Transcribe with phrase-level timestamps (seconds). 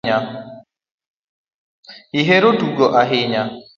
[2.19, 3.41] Ihero tugo ahinya